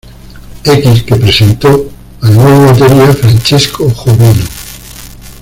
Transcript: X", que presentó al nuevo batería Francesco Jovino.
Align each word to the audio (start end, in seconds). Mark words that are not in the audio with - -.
X", 0.65 1.03
que 1.03 1.15
presentó 1.15 1.91
al 2.21 2.33
nuevo 2.33 2.65
batería 2.65 3.13
Francesco 3.13 3.87
Jovino. 3.87 4.43